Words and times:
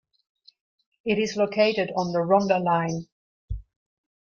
It 1.05 1.19
is 1.19 1.35
located 1.37 1.91
on 1.95 2.11
the 2.11 2.21
Rhondda 2.23 2.57
Line. 2.57 3.07